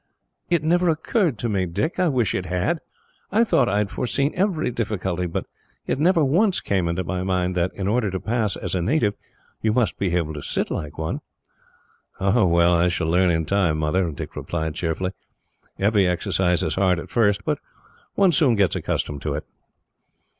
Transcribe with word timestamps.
"It 0.49 0.63
never 0.63 0.87
once 0.87 0.97
occurred 0.97 1.37
to 1.37 1.47
me, 1.47 1.67
Dick. 1.67 1.99
I 1.99 2.07
wish 2.07 2.33
it 2.33 2.47
had. 2.47 2.79
I 3.31 3.43
thought 3.43 3.69
I 3.69 3.77
had 3.77 3.91
foreseen 3.91 4.33
every 4.35 4.71
difficulty, 4.71 5.27
but 5.27 5.45
it 5.85 5.99
never 5.99 6.25
once 6.25 6.59
came 6.59 6.87
into 6.87 7.03
my 7.03 7.21
mind 7.21 7.53
that, 7.53 7.69
in 7.75 7.87
order 7.87 8.09
to 8.09 8.19
pass 8.19 8.55
as 8.55 8.73
a 8.73 8.81
native, 8.81 9.13
you 9.61 9.73
must 9.73 9.99
be 9.99 10.15
able 10.17 10.33
to 10.33 10.41
sit 10.41 10.71
like 10.71 10.97
one." 10.97 11.19
"Ah, 12.19 12.45
well, 12.45 12.73
I 12.73 12.87
shall 12.87 13.09
learn 13.09 13.29
in 13.29 13.45
time, 13.45 13.77
Mother," 13.77 14.11
Dick 14.11 14.35
replied 14.35 14.73
cheerfully. 14.73 15.11
"Every 15.77 16.07
exercise 16.07 16.63
is 16.63 16.73
hard 16.73 16.97
at 16.97 17.11
first, 17.11 17.45
but 17.45 17.59
one 18.15 18.31
soon 18.31 18.55
gets 18.55 18.75
accustomed 18.75 19.21
to 19.21 19.35
it." 19.35 19.45